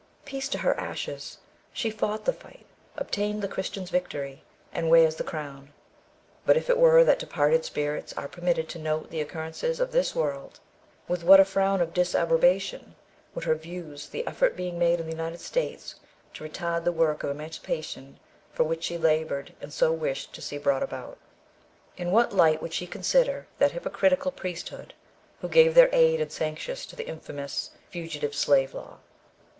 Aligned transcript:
Peace 0.25 0.49
to 0.49 0.57
her 0.57 0.73
ashes! 0.79 1.37
she 1.71 1.91
fought 1.91 2.25
the 2.25 2.33
fight, 2.33 2.65
obtained 2.97 3.43
the 3.43 3.47
Christian's 3.47 3.91
victory, 3.91 4.43
and 4.73 4.89
wears 4.89 5.17
the 5.17 5.23
crown. 5.23 5.73
But 6.43 6.57
if 6.57 6.71
it 6.71 6.79
were 6.79 7.03
that 7.03 7.19
departed 7.19 7.65
spirits 7.65 8.11
are 8.13 8.27
permitted 8.27 8.67
to 8.69 8.79
note 8.79 9.11
the 9.11 9.21
occurrences 9.21 9.79
of 9.79 9.91
this 9.91 10.15
world, 10.15 10.59
with 11.07 11.23
what 11.23 11.39
a 11.39 11.45
frown 11.45 11.81
of 11.81 11.93
disapprobation 11.93 12.95
would 13.35 13.43
hers 13.43 13.61
view 13.61 13.95
the 14.11 14.25
effort 14.25 14.55
being 14.57 14.79
made 14.79 14.99
in 14.99 15.05
the 15.05 15.11
United 15.11 15.39
States 15.39 15.93
to 16.33 16.43
retard 16.43 16.83
the 16.83 16.91
work 16.91 17.21
of 17.21 17.29
emancipation 17.29 18.17
for 18.51 18.63
which 18.63 18.85
she 18.85 18.97
laboured 18.97 19.53
and 19.61 19.71
so 19.71 19.91
wished 19.93 20.33
to 20.33 20.41
see 20.41 20.57
brought 20.57 20.81
about. 20.81 21.19
In 21.95 22.09
what 22.09 22.33
light 22.33 22.59
would 22.59 22.73
she 22.73 22.87
consider 22.87 23.45
that 23.59 23.73
hypocritical 23.73 24.31
priesthood 24.31 24.95
who 25.41 25.47
gave 25.47 25.75
their 25.75 25.93
aid 25.93 26.19
and 26.19 26.31
sanction 26.31 26.75
to 26.77 26.95
the 26.95 27.07
infamous 27.07 27.69
"Fugitive 27.91 28.33
Slave 28.33 28.73
Law." 28.73 28.97